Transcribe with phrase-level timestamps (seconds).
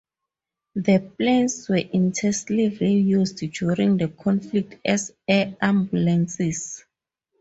[0.73, 6.83] The planes were intensively used during the conflict as air ambulances.